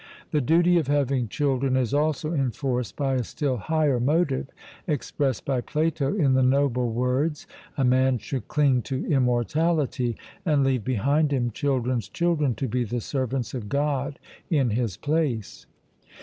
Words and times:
The 0.31 0.41
duty 0.41 0.79
of 0.79 0.87
having 0.87 1.27
children 1.27 1.77
is 1.77 1.93
also 1.93 2.33
enforced 2.33 2.95
by 2.95 3.13
a 3.13 3.23
still 3.23 3.57
higher 3.57 3.99
motive, 3.99 4.47
expressed 4.87 5.45
by 5.45 5.61
Plato 5.61 6.15
in 6.15 6.33
the 6.33 6.41
noble 6.41 6.89
words: 6.91 7.45
'A 7.77 7.83
man 7.85 8.17
should 8.17 8.47
cling 8.47 8.81
to 8.81 9.05
immortality, 9.05 10.17
and 10.43 10.63
leave 10.63 10.83
behind 10.83 11.31
him 11.31 11.51
children's 11.51 12.09
children 12.09 12.55
to 12.55 12.67
be 12.67 12.83
the 12.83 12.99
servants 12.99 13.53
of 13.53 13.69
God 13.69 14.17
in 14.49 14.71
his 14.71 14.97
place.' 14.97 15.67